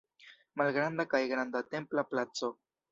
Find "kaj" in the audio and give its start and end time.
1.13-1.21